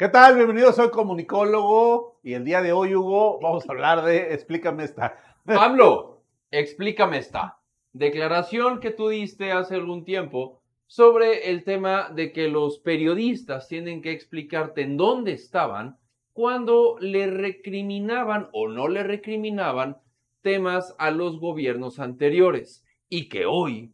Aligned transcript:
¿Qué 0.00 0.08
tal? 0.08 0.34
Bienvenido, 0.34 0.72
soy 0.72 0.88
comunicólogo 0.88 2.20
y 2.22 2.32
el 2.32 2.42
día 2.42 2.62
de 2.62 2.72
hoy, 2.72 2.94
Hugo, 2.94 3.38
vamos 3.38 3.68
a 3.68 3.72
hablar 3.72 4.02
de 4.02 4.32
Explícame 4.32 4.84
esta. 4.84 5.18
Pablo, 5.44 6.22
explícame 6.50 7.18
esta. 7.18 7.58
Declaración 7.92 8.80
que 8.80 8.92
tú 8.92 9.10
diste 9.10 9.52
hace 9.52 9.74
algún 9.74 10.06
tiempo 10.06 10.62
sobre 10.86 11.50
el 11.50 11.64
tema 11.64 12.08
de 12.08 12.32
que 12.32 12.48
los 12.48 12.78
periodistas 12.78 13.68
tienen 13.68 14.00
que 14.00 14.12
explicarte 14.12 14.80
en 14.80 14.96
dónde 14.96 15.32
estaban 15.32 15.98
cuando 16.32 16.96
le 16.98 17.26
recriminaban 17.26 18.48
o 18.54 18.68
no 18.68 18.88
le 18.88 19.02
recriminaban 19.02 19.98
temas 20.40 20.96
a 20.98 21.10
los 21.10 21.38
gobiernos 21.38 21.98
anteriores 21.98 22.86
y 23.10 23.28
que 23.28 23.44
hoy, 23.44 23.92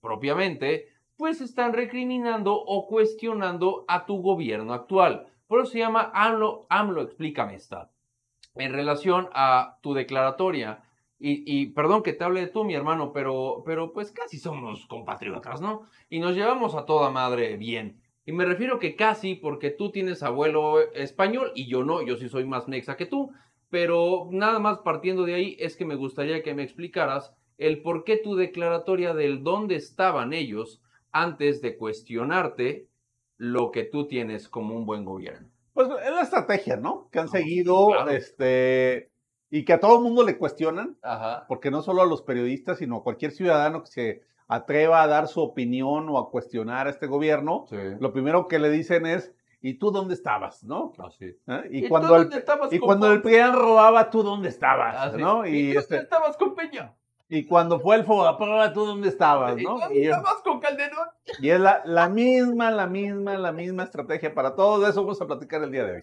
propiamente, 0.00 0.88
pues 1.18 1.42
están 1.42 1.74
recriminando 1.74 2.54
o 2.54 2.86
cuestionando 2.86 3.84
a 3.86 4.06
tu 4.06 4.22
gobierno 4.22 4.72
actual. 4.72 5.28
Por 5.52 5.60
eso 5.60 5.72
se 5.72 5.80
llama 5.80 6.10
AMLO, 6.14 6.66
AMLO, 6.70 7.02
explícame 7.02 7.56
esta. 7.56 7.90
En 8.54 8.72
relación 8.72 9.28
a 9.34 9.76
tu 9.82 9.92
declaratoria, 9.92 10.82
y, 11.18 11.66
perdón 11.72 12.02
que 12.02 12.14
te 12.14 12.24
hable 12.24 12.40
de 12.40 12.46
tú, 12.46 12.64
mi 12.64 12.74
hermano, 12.74 13.12
pero, 13.12 13.62
pero 13.66 13.92
pues 13.92 14.12
casi 14.12 14.38
somos 14.38 14.86
compatriotas, 14.86 15.60
¿no? 15.60 15.82
Y 16.08 16.20
nos 16.20 16.34
llevamos 16.34 16.74
a 16.74 16.86
toda 16.86 17.10
madre 17.10 17.58
bien. 17.58 18.00
Y 18.24 18.32
me 18.32 18.46
refiero 18.46 18.78
que 18.78 18.96
casi 18.96 19.34
porque 19.34 19.68
tú 19.68 19.90
tienes 19.90 20.22
abuelo 20.22 20.80
español 20.94 21.52
y 21.54 21.66
yo 21.66 21.84
no, 21.84 22.00
yo 22.00 22.16
sí 22.16 22.30
soy 22.30 22.46
más 22.46 22.66
nexa 22.66 22.96
que 22.96 23.04
tú. 23.04 23.30
Pero 23.68 24.28
nada 24.30 24.58
más 24.58 24.78
partiendo 24.78 25.24
de 25.26 25.34
ahí 25.34 25.56
es 25.60 25.76
que 25.76 25.84
me 25.84 25.96
gustaría 25.96 26.42
que 26.42 26.54
me 26.54 26.62
explicaras 26.62 27.34
el 27.58 27.82
por 27.82 28.04
qué 28.04 28.16
tu 28.16 28.36
declaratoria 28.36 29.12
del 29.12 29.42
dónde 29.42 29.74
estaban 29.74 30.32
ellos 30.32 30.80
antes 31.10 31.60
de 31.60 31.76
cuestionarte 31.76 32.88
lo 33.42 33.72
que 33.72 33.82
tú 33.82 34.06
tienes 34.06 34.48
como 34.48 34.76
un 34.76 34.86
buen 34.86 35.04
gobierno. 35.04 35.48
Pues 35.74 35.88
es 36.04 36.12
la 36.12 36.20
estrategia, 36.20 36.76
¿no? 36.76 37.08
Que 37.10 37.18
han 37.18 37.28
seguido, 37.28 38.08
este, 38.08 39.10
y 39.50 39.64
que 39.64 39.72
a 39.72 39.80
todo 39.80 39.96
el 39.96 40.02
mundo 40.04 40.22
le 40.22 40.38
cuestionan, 40.38 40.96
porque 41.48 41.72
no 41.72 41.82
solo 41.82 42.02
a 42.02 42.06
los 42.06 42.22
periodistas, 42.22 42.78
sino 42.78 42.98
a 42.98 43.02
cualquier 43.02 43.32
ciudadano 43.32 43.82
que 43.82 43.90
se 43.90 44.22
atreva 44.46 45.02
a 45.02 45.08
dar 45.08 45.26
su 45.26 45.40
opinión 45.40 46.08
o 46.08 46.18
a 46.18 46.30
cuestionar 46.30 46.86
a 46.86 46.90
este 46.90 47.08
gobierno, 47.08 47.66
lo 47.98 48.12
primero 48.12 48.46
que 48.46 48.60
le 48.60 48.70
dicen 48.70 49.06
es, 49.06 49.34
¿y 49.60 49.74
tú 49.74 49.90
dónde 49.90 50.14
estabas? 50.14 50.62
¿no? 50.62 50.92
Así. 51.04 51.36
¿Eh? 51.48 51.68
Y, 51.72 51.88
cuando 51.88 52.14
el, 52.14 52.30
y 52.70 52.78
cuando 52.78 53.10
el 53.10 53.22
PRIAN 53.22 53.54
robaba, 53.54 54.08
¿tú 54.08 54.22
dónde 54.22 54.50
estabas? 54.50 54.94
Así. 54.96 55.20
¿no? 55.20 55.44
¿Y, 55.44 55.70
¿Y 55.70 55.72
tú 55.72 55.80
este, 55.80 55.96
estabas 55.96 56.36
con 56.36 56.54
Peña? 56.54 56.94
Y 57.34 57.46
cuando 57.46 57.80
fue 57.80 57.96
el 57.96 58.04
prueba, 58.04 58.36
¿tú 58.74 58.84
dónde 58.84 59.08
estabas? 59.08 59.56
¿no? 59.56 59.90
¿Y 59.90 60.02
estabas 60.02 60.42
con 60.44 60.60
Calderón? 60.60 61.08
Y 61.40 61.48
es 61.48 61.58
la, 61.58 61.80
la, 61.86 62.06
misma, 62.10 62.70
la 62.70 62.86
misma, 62.86 63.38
la 63.38 63.52
misma 63.52 63.84
estrategia 63.84 64.34
para 64.34 64.54
todo 64.54 64.86
eso 64.86 65.00
vamos 65.00 65.18
a 65.22 65.26
platicar 65.26 65.62
el 65.62 65.72
día 65.72 65.84
de 65.86 65.92
hoy. 65.94 66.02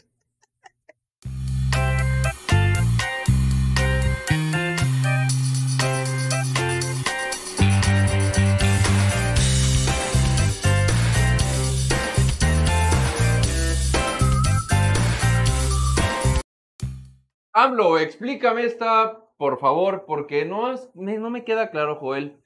Hablo, 17.53 17.99
explícame 17.99 18.63
esta 18.63 19.28
por 19.39 19.57
favor, 19.57 20.03
porque 20.05 20.43
no, 20.43 20.73
es, 20.73 20.91
no 20.95 21.29
me 21.29 21.45
queda 21.45 21.71
claro, 21.71 21.95
Joel, 21.95 22.41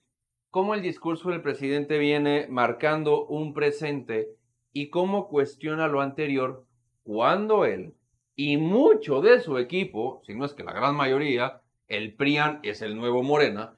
cómo 0.51 0.75
el 0.75 0.83
discurso 0.83 1.31
del 1.31 1.41
presidente 1.41 1.97
viene 1.97 2.45
marcando 2.51 3.25
un 3.25 3.55
presente 3.55 4.29
y 4.73 4.91
cómo 4.91 5.27
cuestiona 5.27 5.87
lo 5.87 6.01
anterior 6.01 6.67
cuando 7.01 7.65
él 7.65 7.95
y 8.35 8.57
mucho 8.57 9.21
de 9.21 9.39
su 9.39 9.57
equipo, 9.57 10.21
si 10.23 10.35
no 10.35 10.45
es 10.45 10.53
que 10.53 10.63
la 10.63 10.71
gran 10.71 10.95
mayoría, 10.95 11.63
el 11.87 12.13
PRIAN 12.13 12.59
es 12.61 12.83
el 12.83 12.95
nuevo 12.95 13.23
Morena, 13.23 13.75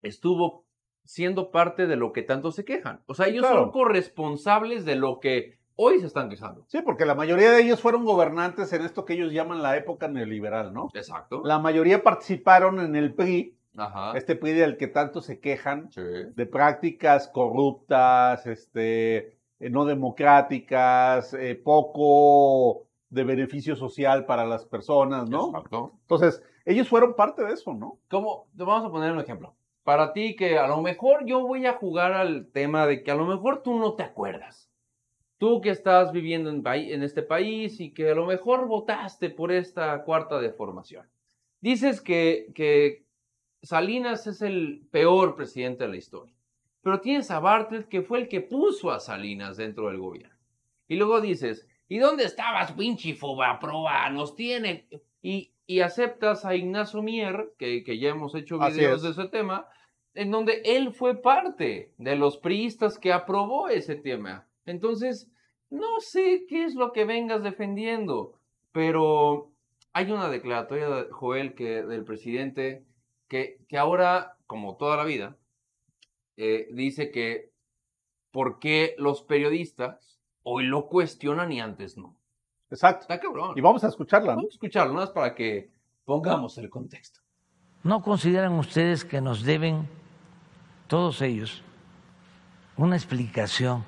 estuvo 0.00 0.64
siendo 1.02 1.50
parte 1.50 1.88
de 1.88 1.96
lo 1.96 2.12
que 2.12 2.22
tanto 2.22 2.52
se 2.52 2.64
quejan. 2.64 3.02
O 3.06 3.14
sea, 3.14 3.26
ellos 3.26 3.48
son 3.48 3.72
corresponsables 3.72 4.84
de 4.84 4.94
lo 4.94 5.18
que 5.18 5.58
hoy 5.76 6.00
se 6.00 6.06
están 6.06 6.28
quejando. 6.28 6.64
Sí, 6.68 6.80
porque 6.82 7.04
la 7.04 7.14
mayoría 7.14 7.50
de 7.52 7.62
ellos 7.62 7.80
fueron 7.80 8.04
gobernantes 8.04 8.72
en 8.72 8.82
esto 8.82 9.04
que 9.04 9.14
ellos 9.14 9.32
llaman 9.32 9.62
la 9.62 9.76
época 9.76 10.08
neoliberal, 10.08 10.72
¿no? 10.72 10.88
Exacto. 10.94 11.42
La 11.44 11.58
mayoría 11.58 12.02
participaron 12.02 12.80
en 12.80 12.96
el 12.96 13.14
PRI, 13.14 13.56
este 14.14 14.36
PRI 14.36 14.52
del 14.52 14.76
que 14.76 14.88
tanto 14.88 15.20
se 15.20 15.40
quejan, 15.40 15.90
de 15.94 16.46
prácticas 16.46 17.28
corruptas, 17.28 18.46
este, 18.46 19.16
eh, 19.60 19.70
no 19.70 19.84
democráticas, 19.84 21.34
eh, 21.34 21.54
poco 21.54 22.86
de 23.08 23.24
beneficio 23.24 23.76
social 23.76 24.24
para 24.26 24.46
las 24.46 24.64
personas, 24.64 25.28
¿no? 25.28 25.48
Exacto. 25.48 25.92
Entonces, 26.02 26.42
ellos 26.64 26.88
fueron 26.88 27.14
parte 27.14 27.44
de 27.44 27.52
eso, 27.52 27.74
¿no? 27.74 27.98
¿Cómo? 28.08 28.46
Vamos 28.54 28.86
a 28.86 28.90
poner 28.90 29.12
un 29.12 29.20
ejemplo. 29.20 29.54
Para 29.84 30.12
ti 30.12 30.36
que 30.36 30.58
a 30.58 30.68
lo 30.68 30.80
mejor 30.80 31.24
yo 31.26 31.40
voy 31.40 31.66
a 31.66 31.72
jugar 31.72 32.12
al 32.12 32.46
tema 32.52 32.86
de 32.86 33.02
que 33.02 33.10
a 33.10 33.16
lo 33.16 33.26
mejor 33.26 33.62
tú 33.62 33.78
no 33.78 33.94
te 33.94 34.04
acuerdas 34.04 34.71
tú 35.42 35.60
que 35.60 35.70
estás 35.70 36.12
viviendo 36.12 36.50
en, 36.50 37.02
este 37.02 37.20
país 37.20 37.80
y 37.80 37.92
que 37.92 38.10
a 38.10 38.14
lo 38.14 38.26
mejor 38.26 38.68
votaste 38.68 39.28
por 39.28 39.50
esta 39.50 40.04
cuarta 40.04 40.38
deformación. 40.38 41.10
Dices 41.60 42.00
que, 42.00 42.52
que 42.54 43.06
Salinas 43.60 44.28
es 44.28 44.40
el 44.40 44.86
peor 44.92 45.34
presidente 45.34 45.82
de 45.82 45.90
la 45.90 45.96
historia, 45.96 46.32
pero 46.80 47.00
tienes 47.00 47.28
a 47.32 47.40
Bartlett 47.40 47.88
que 47.88 48.02
fue 48.02 48.20
el 48.20 48.28
que 48.28 48.40
puso 48.40 48.92
a 48.92 49.00
Salinas 49.00 49.56
dentro 49.56 49.88
del 49.88 49.98
gobierno. 49.98 50.38
Y 50.86 50.94
luego 50.94 51.20
dices, 51.20 51.66
¿y 51.88 51.98
dónde 51.98 52.22
estabas, 52.22 52.70
pinche 52.70 53.16
proba? 53.16 54.10
Nos 54.10 54.36
tiene... 54.36 54.86
Y, 55.22 55.50
y 55.66 55.80
aceptas 55.80 56.44
a 56.44 56.54
Ignacio 56.54 57.02
Mier, 57.02 57.52
que, 57.58 57.82
que 57.82 57.98
ya 57.98 58.10
hemos 58.10 58.36
hecho 58.36 58.60
videos 58.60 59.02
de 59.02 59.10
ese 59.10 59.26
tema, 59.26 59.66
en 60.14 60.30
donde 60.30 60.62
él 60.64 60.92
fue 60.92 61.20
parte 61.20 61.94
de 61.98 62.14
los 62.14 62.36
priistas 62.36 62.96
que 62.96 63.12
aprobó 63.12 63.68
ese 63.68 63.96
tema. 63.96 64.46
Entonces, 64.66 65.31
no 65.72 66.00
sé 66.00 66.44
qué 66.48 66.64
es 66.64 66.74
lo 66.74 66.92
que 66.92 67.06
vengas 67.06 67.42
defendiendo, 67.42 68.38
pero 68.72 69.50
hay 69.94 70.10
una 70.10 70.28
declaratoria 70.28 70.88
de 70.88 71.10
Joel 71.10 71.54
que, 71.54 71.82
del 71.82 72.04
presidente 72.04 72.84
que, 73.26 73.58
que 73.68 73.78
ahora, 73.78 74.36
como 74.46 74.76
toda 74.76 74.98
la 74.98 75.04
vida, 75.04 75.38
eh, 76.36 76.68
dice 76.72 77.10
que 77.10 77.50
por 78.30 78.58
qué 78.58 78.94
los 78.98 79.22
periodistas 79.22 80.20
hoy 80.42 80.64
lo 80.64 80.88
cuestionan 80.88 81.50
y 81.52 81.60
antes 81.60 81.96
no. 81.96 82.16
Exacto. 82.70 83.02
Está 83.02 83.18
cabrón. 83.18 83.54
Y 83.56 83.62
vamos 83.62 83.82
a 83.84 83.88
escucharla. 83.88 84.34
Vamos 84.34 84.52
a 84.52 84.54
escucharla, 84.54 84.92
más 84.92 85.10
para 85.10 85.34
que 85.34 85.70
pongamos 86.04 86.58
el 86.58 86.68
contexto. 86.68 87.20
¿No 87.82 88.02
consideran 88.02 88.52
ustedes 88.52 89.06
que 89.06 89.22
nos 89.22 89.42
deben, 89.42 89.88
todos 90.86 91.22
ellos, 91.22 91.62
una 92.76 92.96
explicación 92.96 93.86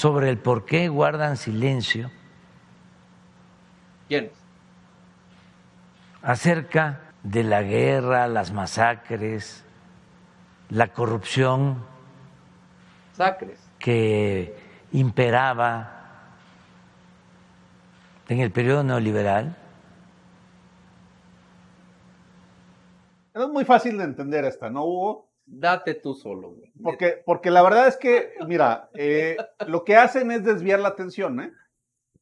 sobre 0.00 0.30
el 0.30 0.38
por 0.38 0.64
qué 0.64 0.88
guardan 0.88 1.36
silencio. 1.36 2.10
¿Quién? 4.08 4.30
Acerca 6.22 7.00
de 7.22 7.44
la 7.44 7.60
guerra, 7.60 8.26
las 8.26 8.50
masacres, 8.50 9.62
la 10.70 10.88
corrupción. 10.88 11.84
Sacres. 13.12 13.60
Que 13.78 14.56
imperaba 14.92 15.90
en 18.26 18.40
el 18.40 18.50
periodo 18.52 18.82
neoliberal. 18.82 19.54
Es 23.34 23.48
muy 23.50 23.66
fácil 23.66 23.98
de 23.98 24.04
entender 24.04 24.46
esta, 24.46 24.70
¿no, 24.70 24.82
Hugo? 24.86 25.29
Date 25.50 25.94
tú 25.94 26.14
solo, 26.14 26.52
güey. 26.52 26.72
Porque, 26.82 27.22
porque 27.26 27.50
la 27.50 27.62
verdad 27.62 27.88
es 27.88 27.96
que, 27.96 28.32
mira, 28.46 28.88
eh, 28.94 29.36
lo 29.66 29.84
que 29.84 29.96
hacen 29.96 30.30
es 30.30 30.44
desviar 30.44 30.80
la 30.80 30.88
atención, 30.88 31.40
¿eh? 31.40 31.52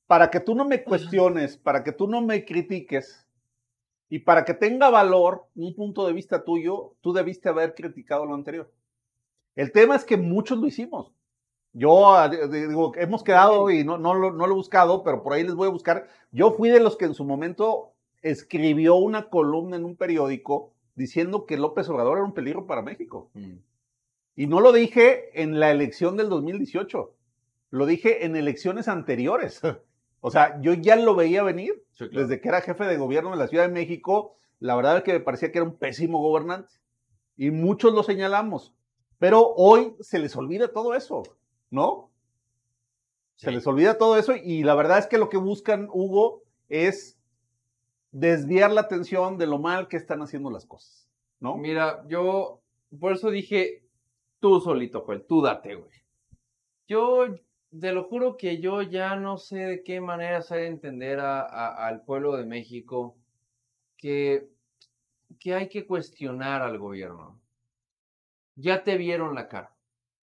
Para 0.06 0.30
que 0.30 0.40
tú 0.40 0.54
no 0.54 0.64
me 0.64 0.82
cuestiones, 0.82 1.58
para 1.58 1.84
que 1.84 1.92
tú 1.92 2.08
no 2.08 2.22
me 2.22 2.46
critiques 2.46 3.26
y 4.08 4.20
para 4.20 4.46
que 4.46 4.54
tenga 4.54 4.88
valor 4.88 5.44
un 5.54 5.74
punto 5.74 6.06
de 6.06 6.14
vista 6.14 6.44
tuyo, 6.44 6.94
tú 7.02 7.12
debiste 7.12 7.50
haber 7.50 7.74
criticado 7.74 8.24
lo 8.24 8.34
anterior. 8.34 8.72
El 9.54 9.70
tema 9.70 9.96
es 9.96 10.04
que 10.04 10.16
muchos 10.16 10.58
lo 10.58 10.66
hicimos. 10.66 11.12
Yo 11.74 12.08
ah, 12.08 12.30
digo, 12.30 12.92
hemos 12.96 13.22
quedado 13.22 13.68
y 13.70 13.84
no, 13.84 13.98
no, 13.98 14.14
lo, 14.14 14.32
no 14.32 14.46
lo 14.46 14.54
he 14.54 14.56
buscado, 14.56 15.02
pero 15.04 15.22
por 15.22 15.34
ahí 15.34 15.42
les 15.42 15.54
voy 15.54 15.68
a 15.68 15.72
buscar. 15.72 16.08
Yo 16.32 16.52
fui 16.52 16.70
de 16.70 16.80
los 16.80 16.96
que 16.96 17.04
en 17.04 17.14
su 17.14 17.26
momento 17.26 17.92
escribió 18.22 18.94
una 18.94 19.28
columna 19.28 19.76
en 19.76 19.84
un 19.84 19.94
periódico 19.94 20.72
diciendo 20.98 21.46
que 21.46 21.56
López 21.56 21.88
Obrador 21.88 22.18
era 22.18 22.26
un 22.26 22.34
peligro 22.34 22.66
para 22.66 22.82
México. 22.82 23.30
Mm. 23.34 23.58
Y 24.34 24.46
no 24.46 24.60
lo 24.60 24.72
dije 24.72 25.40
en 25.40 25.58
la 25.58 25.70
elección 25.70 26.16
del 26.16 26.28
2018, 26.28 27.14
lo 27.70 27.86
dije 27.86 28.26
en 28.26 28.36
elecciones 28.36 28.88
anteriores. 28.88 29.62
o 30.20 30.30
sea, 30.30 30.60
yo 30.60 30.74
ya 30.74 30.96
lo 30.96 31.14
veía 31.14 31.42
venir 31.42 31.84
desde 31.98 32.40
que 32.40 32.48
era 32.48 32.60
jefe 32.60 32.84
de 32.84 32.98
gobierno 32.98 33.30
de 33.30 33.36
la 33.36 33.48
Ciudad 33.48 33.66
de 33.66 33.72
México. 33.72 34.34
La 34.58 34.76
verdad 34.76 34.98
es 34.98 35.02
que 35.04 35.12
me 35.14 35.20
parecía 35.20 35.52
que 35.52 35.58
era 35.58 35.66
un 35.66 35.76
pésimo 35.76 36.20
gobernante. 36.20 36.74
Y 37.36 37.50
muchos 37.50 37.94
lo 37.94 38.02
señalamos. 38.02 38.74
Pero 39.18 39.54
hoy 39.54 39.94
se 40.00 40.18
les 40.18 40.36
olvida 40.36 40.68
todo 40.68 40.94
eso, 40.94 41.22
¿no? 41.70 42.10
Se 43.36 43.52
les 43.52 43.66
olvida 43.68 43.98
todo 43.98 44.16
eso 44.16 44.34
y 44.34 44.64
la 44.64 44.74
verdad 44.74 44.98
es 44.98 45.06
que 45.06 45.18
lo 45.18 45.28
que 45.28 45.36
buscan, 45.36 45.88
Hugo, 45.92 46.42
es 46.68 47.17
desviar 48.10 48.70
la 48.70 48.82
atención 48.82 49.38
de 49.38 49.46
lo 49.46 49.58
mal 49.58 49.88
que 49.88 49.96
están 49.96 50.22
haciendo 50.22 50.50
las 50.50 50.66
cosas, 50.66 51.08
¿no? 51.40 51.56
Mira, 51.56 52.04
yo 52.08 52.62
por 52.98 53.12
eso 53.12 53.30
dije, 53.30 53.84
tú 54.40 54.60
solito, 54.60 55.02
Joel, 55.02 55.24
tú 55.26 55.42
date, 55.42 55.74
güey. 55.74 55.90
Yo 56.86 57.26
te 57.78 57.92
lo 57.92 58.04
juro 58.04 58.36
que 58.36 58.60
yo 58.60 58.80
ya 58.82 59.14
no 59.16 59.36
sé 59.36 59.56
de 59.58 59.84
qué 59.84 60.00
manera 60.00 60.38
hacer 60.38 60.60
entender 60.60 61.20
a- 61.20 61.42
a- 61.42 61.86
al 61.86 62.02
pueblo 62.04 62.36
de 62.36 62.46
México 62.46 63.16
que, 63.96 64.48
que 65.38 65.54
hay 65.54 65.68
que 65.68 65.86
cuestionar 65.86 66.62
al 66.62 66.78
gobierno. 66.78 67.38
Ya 68.56 68.82
te 68.82 68.96
vieron 68.96 69.34
la 69.34 69.48
cara. 69.48 69.74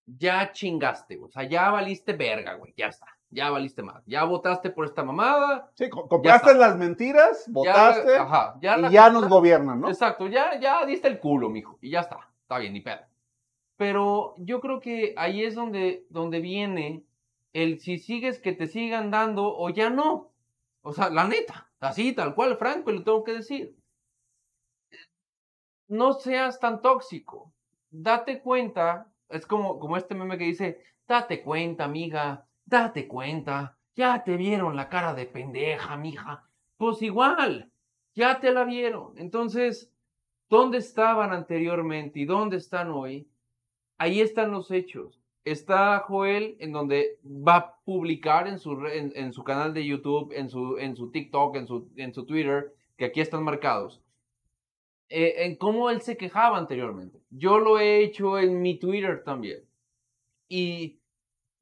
Ya 0.07 0.51
chingaste, 0.51 1.15
güey. 1.17 1.29
O 1.29 1.31
sea, 1.31 1.43
ya 1.43 1.69
valiste 1.71 2.13
verga, 2.13 2.55
güey. 2.55 2.73
Ya 2.75 2.87
está. 2.87 3.07
Ya 3.35 3.49
valiste 3.49 3.83
más. 3.83 4.01
Ya 4.05 4.23
votaste 4.23 4.69
por 4.69 4.85
esta 4.85 5.03
mamada. 5.03 5.69
Sí, 5.75 5.89
co- 5.89 6.07
compraste 6.07 6.53
las 6.55 6.77
mentiras, 6.77 7.45
ya- 7.47 7.51
votaste 7.51 8.15
ajá, 8.17 8.55
ya 8.61 8.79
y 8.79 8.89
ya 8.91 9.09
nos 9.09 9.27
gobiernan, 9.27 9.81
¿no? 9.81 9.89
Exacto, 9.89 10.27
ya, 10.27 10.57
ya 10.59 10.85
diste 10.85 11.07
el 11.09 11.19
culo, 11.19 11.49
mijo, 11.49 11.77
y 11.81 11.89
ya 11.91 11.99
está, 11.99 12.29
está 12.41 12.57
bien, 12.59 12.73
ni 12.73 12.79
pedo. 12.81 13.01
Pero 13.77 14.35
yo 14.37 14.61
creo 14.61 14.79
que 14.79 15.13
ahí 15.17 15.43
es 15.43 15.53
donde, 15.53 16.05
donde 16.09 16.39
viene 16.39 17.03
el 17.51 17.79
si 17.81 17.97
sigues 17.97 18.39
que 18.39 18.53
te 18.53 18.67
sigan 18.67 19.11
dando 19.11 19.53
o 19.53 19.69
ya 19.69 19.89
no. 19.89 20.31
O 20.81 20.93
sea, 20.93 21.09
la 21.09 21.25
neta, 21.27 21.67
así, 21.81 22.13
tal 22.13 22.35
cual, 22.35 22.55
Franco, 22.57 22.89
y 22.91 22.97
lo 22.99 23.03
tengo 23.03 23.23
que 23.25 23.33
decir. 23.33 23.75
No 25.87 26.13
seas 26.13 26.59
tan 26.59 26.81
tóxico. 26.81 27.51
Date 27.91 28.41
cuenta, 28.41 29.07
es 29.29 29.45
como, 29.45 29.77
como 29.79 29.97
este 29.97 30.15
meme 30.15 30.37
que 30.37 30.45
dice, 30.45 30.79
date 31.07 31.43
cuenta, 31.43 31.83
amiga, 31.83 32.45
date 32.65 33.07
cuenta. 33.07 33.77
Ya 33.95 34.23
te 34.23 34.35
vieron 34.37 34.75
la 34.75 34.89
cara 34.89 35.13
de 35.13 35.25
pendeja, 35.25 35.95
mija. 35.97 36.43
Pues 36.77 37.01
igual, 37.01 37.71
ya 38.13 38.39
te 38.39 38.51
la 38.51 38.65
vieron. 38.65 39.17
Entonces, 39.17 39.91
¿dónde 40.49 40.79
estaban 40.79 41.31
anteriormente 41.31 42.19
y 42.19 42.25
dónde 42.25 42.57
están 42.57 42.89
hoy? 42.91 43.27
Ahí 43.97 44.19
están 44.19 44.51
los 44.51 44.71
hechos. 44.71 45.21
Está 45.45 45.99
Joel 45.99 46.57
en 46.59 46.71
donde 46.73 47.19
va 47.23 47.55
a 47.55 47.75
publicar 47.85 48.47
en 48.47 48.59
su, 48.59 48.83
en 48.87 49.31
su 49.31 49.43
canal 49.43 49.73
de 49.73 49.85
YouTube, 49.85 50.33
en 50.33 50.49
su, 50.49 50.77
en 50.77 50.95
su 50.95 51.11
TikTok, 51.11 51.55
en 51.55 51.67
su, 51.67 51.89
en 51.95 52.13
su 52.13 52.25
Twitter, 52.25 52.73
que 52.97 53.05
aquí 53.05 53.21
están 53.21 53.43
marcados, 53.43 54.01
eh, 55.09 55.45
en 55.45 55.55
cómo 55.55 55.89
él 55.89 56.01
se 56.01 56.17
quejaba 56.17 56.57
anteriormente. 56.57 57.21
Yo 57.29 57.59
lo 57.59 57.79
he 57.79 58.03
hecho 58.03 58.39
en 58.39 58.61
mi 58.61 58.79
Twitter 58.79 59.23
también. 59.23 59.63
Y, 60.49 60.99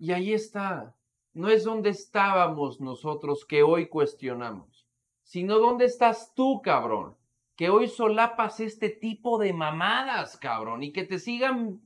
y 0.04 0.12
ahí 0.12 0.34
está. 0.34 0.94
No 1.34 1.48
es 1.48 1.64
donde 1.64 1.90
estábamos 1.90 2.82
nosotros 2.82 3.46
que 3.46 3.64
hoy 3.64 3.88
cuestionamos, 3.88 4.86
sino 5.22 5.60
dónde 5.60 5.86
estás 5.86 6.34
tú, 6.36 6.62
cabrón, 6.62 7.16
que 7.56 7.70
hoy 7.70 7.88
solapas 7.88 8.60
este 8.60 8.90
tipo 8.90 9.38
de 9.38 9.54
mamadas, 9.54 10.36
cabrón, 10.36 10.84
y 10.84 10.92
que 10.92 11.06
te 11.06 11.20
sigan 11.20 11.80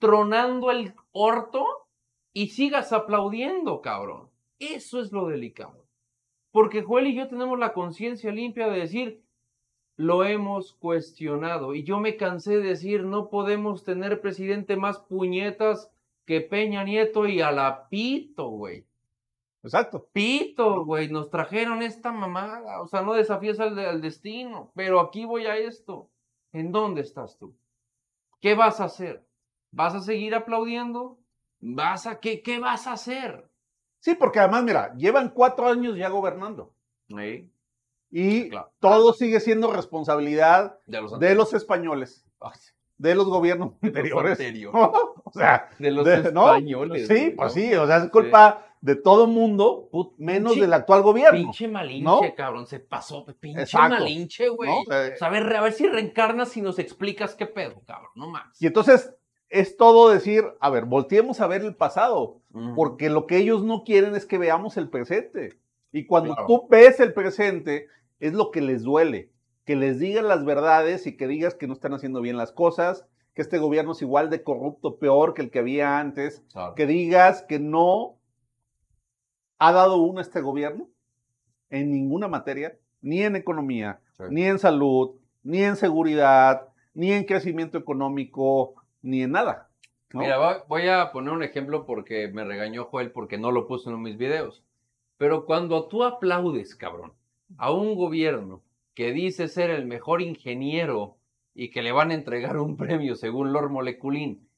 tronando 0.00 0.72
el 0.72 0.94
orto 1.12 1.64
y 2.32 2.48
sigas 2.48 2.92
aplaudiendo, 2.92 3.82
cabrón. 3.82 4.28
Eso 4.58 5.00
es 5.00 5.12
lo 5.12 5.28
delicado. 5.28 5.86
Porque 6.50 6.82
Joel 6.82 7.06
y 7.06 7.14
yo 7.14 7.28
tenemos 7.28 7.56
la 7.56 7.72
conciencia 7.72 8.32
limpia 8.32 8.66
de 8.66 8.80
decir, 8.80 9.22
lo 9.94 10.24
hemos 10.24 10.72
cuestionado. 10.72 11.72
Y 11.72 11.84
yo 11.84 12.00
me 12.00 12.16
cansé 12.16 12.56
de 12.56 12.70
decir, 12.70 13.04
no 13.04 13.30
podemos 13.30 13.84
tener 13.84 14.20
presidente 14.20 14.74
más 14.76 14.98
puñetas 14.98 15.92
que 16.32 16.40
Peña 16.40 16.82
Nieto 16.82 17.26
y 17.26 17.42
a 17.42 17.52
la 17.52 17.88
pito, 17.90 18.48
güey. 18.48 18.86
Exacto. 19.62 20.08
Pito, 20.14 20.82
güey, 20.86 21.08
nos 21.10 21.28
trajeron 21.28 21.82
esta 21.82 22.10
mamada. 22.10 22.80
O 22.80 22.86
sea, 22.86 23.02
no 23.02 23.12
desafíes 23.12 23.60
al, 23.60 23.78
al 23.78 24.00
destino. 24.00 24.72
Pero 24.74 24.98
aquí 25.00 25.26
voy 25.26 25.44
a 25.44 25.56
esto. 25.58 26.08
¿En 26.54 26.72
dónde 26.72 27.02
estás 27.02 27.36
tú? 27.36 27.54
¿Qué 28.40 28.54
vas 28.54 28.80
a 28.80 28.84
hacer? 28.84 29.26
¿Vas 29.72 29.94
a 29.94 30.00
seguir 30.00 30.34
aplaudiendo? 30.34 31.18
¿Vas 31.60 32.06
a 32.06 32.18
qué? 32.18 32.42
¿Qué 32.42 32.58
vas 32.58 32.86
a 32.86 32.92
hacer? 32.94 33.50
Sí, 34.00 34.14
porque 34.14 34.40
además, 34.40 34.64
mira, 34.64 34.94
llevan 34.96 35.28
cuatro 35.34 35.68
años 35.68 35.98
ya 35.98 36.08
gobernando 36.08 36.72
y 38.10 38.48
Claro. 38.48 38.72
todo 38.80 39.12
sigue 39.12 39.38
siendo 39.38 39.70
responsabilidad 39.70 40.78
De 40.86 41.02
los, 41.02 41.18
de 41.18 41.34
los 41.34 41.52
españoles, 41.52 42.24
de 43.02 43.14
los 43.16 43.26
gobiernos 43.26 43.72
anteriores. 43.82 44.38
o 44.72 45.32
sea, 45.32 45.68
De 45.78 45.90
los 45.90 46.04
de- 46.04 46.32
¿no? 46.32 46.46
españoles. 46.48 47.08
sí, 47.08 47.34
pues 47.36 47.52
sí, 47.52 47.74
o 47.74 47.86
sea, 47.86 47.96
es 47.98 48.10
culpa 48.10 48.66
de 48.80 48.96
todo 48.96 49.26
mundo, 49.26 49.88
menos 50.18 50.52
pinche- 50.54 50.60
del 50.60 50.72
actual 50.72 51.02
gobierno. 51.02 51.38
Pinche 51.38 51.68
malinche, 51.68 52.34
cabrón, 52.34 52.66
se 52.66 52.80
pasó. 52.80 53.24
Pinche 53.40 53.62
Exacto. 53.62 53.90
malinche, 53.90 54.48
güey. 54.48 54.70
Eh, 54.70 55.12
O 55.14 55.18
sea, 55.18 55.28
a 55.28 55.30
ver, 55.30 55.54
a 55.56 55.60
ver 55.62 55.72
si 55.72 55.86
reencarnas 55.86 56.56
y 56.56 56.62
nos 56.62 56.78
explicas 56.78 57.34
qué 57.34 57.46
pedo, 57.46 57.82
cabrón, 57.86 58.10
no 58.14 58.28
más. 58.28 58.60
y 58.60 58.66
entonces 58.66 59.14
es 59.48 59.76
todo 59.76 60.08
decir, 60.10 60.44
a 60.60 60.70
ver, 60.70 60.84
volteemos 60.86 61.40
a 61.40 61.46
ver 61.46 61.62
el 61.62 61.74
pasado, 61.74 62.40
porque 62.74 63.10
lo 63.10 63.26
que 63.26 63.36
ellos 63.36 63.62
no 63.62 63.84
quieren 63.84 64.14
es 64.14 64.24
que 64.26 64.38
veamos 64.38 64.76
el 64.78 64.88
presente. 64.88 65.58
Y 65.92 66.06
cuando 66.06 66.32
Claro. 66.34 66.46
tú 66.46 66.66
ves 66.70 67.00
el 67.00 67.12
presente, 67.12 67.86
es 68.18 68.32
lo 68.32 68.50
que 68.50 68.62
les 68.62 68.82
duele, 68.82 69.30
que 69.64 69.76
les 69.76 69.98
digan 69.98 70.28
las 70.28 70.44
verdades 70.44 71.06
y 71.06 71.16
que 71.16 71.26
digas 71.28 71.54
que 71.54 71.66
no 71.66 71.72
están 71.72 71.94
haciendo 71.94 72.20
bien 72.20 72.36
las 72.36 72.52
cosas, 72.52 73.06
que 73.34 73.42
este 73.42 73.58
gobierno 73.58 73.92
es 73.92 74.02
igual 74.02 74.28
de 74.30 74.42
corrupto, 74.42 74.98
peor 74.98 75.34
que 75.34 75.42
el 75.42 75.50
que 75.50 75.60
había 75.60 75.98
antes, 75.98 76.42
Claro. 76.52 76.74
que 76.74 76.86
digas 76.86 77.42
que 77.42 77.58
no 77.58 78.18
ha 79.58 79.72
dado 79.72 79.96
uno 80.02 80.18
a 80.18 80.22
este 80.22 80.40
gobierno 80.40 80.88
en 81.70 81.90
ninguna 81.90 82.28
materia, 82.28 82.76
ni 83.00 83.22
en 83.22 83.36
economía, 83.36 84.00
Sí. 84.16 84.24
ni 84.30 84.44
en 84.44 84.58
salud, 84.58 85.12
ni 85.42 85.62
en 85.62 85.76
seguridad, 85.76 86.68
ni 86.94 87.12
en 87.12 87.24
crecimiento 87.24 87.78
económico, 87.78 88.74
ni 89.00 89.22
en 89.22 89.32
nada. 89.32 89.68
¿no? 90.12 90.20
Mira, 90.20 90.64
voy 90.68 90.88
a 90.88 91.10
poner 91.10 91.32
un 91.32 91.42
ejemplo 91.42 91.86
porque 91.86 92.28
me 92.28 92.44
regañó 92.44 92.84
Joel 92.84 93.12
porque 93.12 93.38
no 93.38 93.50
lo 93.50 93.66
puso 93.66 93.88
en 93.90 94.02
mis 94.02 94.18
videos. 94.18 94.62
Pero 95.16 95.46
cuando 95.46 95.88
tú 95.88 96.04
aplaudes, 96.04 96.74
cabrón, 96.76 97.14
a 97.56 97.72
un 97.72 97.94
gobierno 97.94 98.62
que 98.94 99.12
dice 99.12 99.48
ser 99.48 99.70
el 99.70 99.86
mejor 99.86 100.22
ingeniero 100.22 101.16
y 101.54 101.70
que 101.70 101.82
le 101.82 101.92
van 101.92 102.10
a 102.10 102.14
entregar 102.14 102.56
un 102.58 102.76
premio 102.78 103.14
según 103.16 103.52
Lord 103.52 103.70
Moleculín 103.70 104.48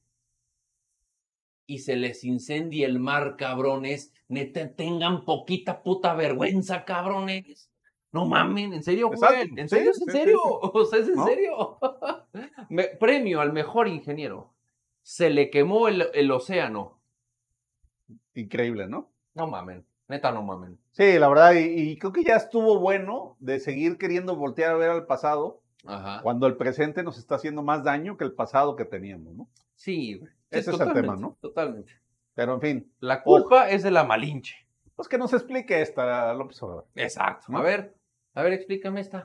y 1.67 1.79
se 1.79 1.95
les 1.95 2.23
incendia 2.23 2.85
el 2.85 2.99
mar, 2.99 3.37
cabrones, 3.37 4.13
neta, 4.27 4.71
tengan 4.75 5.25
poquita 5.25 5.81
puta 5.81 6.13
vergüenza, 6.13 6.85
cabrones. 6.85 7.71
No 8.11 8.25
mamen, 8.25 8.71
en 8.73 8.83
serio, 8.83 9.09
Exacto, 9.11 9.55
en 9.57 9.67
serio, 9.67 9.91
es 9.91 10.01
en 10.01 10.07
serio, 10.13 10.39
o 10.43 10.85
sea, 10.85 10.99
es 10.99 11.07
en 11.07 11.15
¿No? 11.15 11.25
serio. 11.25 11.79
Me- 12.69 12.87
premio 12.99 13.41
al 13.41 13.51
mejor 13.51 13.87
ingeniero. 13.87 14.53
Se 15.01 15.29
le 15.29 15.49
quemó 15.49 15.87
el, 15.87 16.05
el 16.13 16.31
océano. 16.31 16.99
Increíble, 18.35 18.87
¿no? 18.87 19.11
No 19.33 19.47
mamen, 19.47 19.85
neta 20.07 20.31
no 20.31 20.43
mamen. 20.43 20.77
Sí, 20.91 21.17
la 21.19 21.27
verdad, 21.29 21.53
y, 21.53 21.59
y 21.91 21.97
creo 21.97 22.11
que 22.13 22.23
ya 22.23 22.35
estuvo 22.35 22.79
bueno 22.79 23.35
de 23.39 23.59
seguir 23.59 23.97
queriendo 23.97 24.35
voltear 24.35 24.71
a 24.71 24.77
ver 24.77 24.89
al 24.89 25.05
pasado 25.05 25.61
Ajá. 25.85 26.21
cuando 26.23 26.47
el 26.47 26.55
presente 26.57 27.03
nos 27.03 27.17
está 27.17 27.35
haciendo 27.35 27.61
más 27.63 27.83
daño 27.83 28.17
que 28.17 28.23
el 28.23 28.33
pasado 28.33 28.75
que 28.75 28.85
teníamos, 28.85 29.33
¿no? 29.35 29.47
Sí, 29.75 30.15
güey. 30.17 30.29
Sí, 30.51 30.59
Ese 30.59 30.71
es 30.71 30.79
el 30.79 30.93
tema, 30.93 31.15
¿no? 31.15 31.37
Totalmente. 31.41 31.91
Pero 32.33 32.53
en 32.55 32.61
fin, 32.61 32.91
La 32.99 33.23
culpa 33.23 33.69
es 33.69 33.83
de 33.83 33.91
la 33.91 34.03
malinche. 34.03 34.55
pues 34.95 35.07
que 35.07 35.17
nos 35.17 35.33
explique 35.33 35.81
esta 35.81 36.33
López 36.33 36.61
Obrador. 36.63 36.85
Exacto. 36.95 37.47
¿No? 37.49 37.57
A 37.57 37.61
ver, 37.61 37.95
a 38.33 38.41
ver, 38.43 38.53
explícame 38.53 39.01
esta. 39.01 39.23